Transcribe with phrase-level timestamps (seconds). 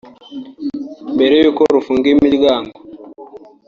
[1.13, 2.77] Mbere y’uko rufunga imiryango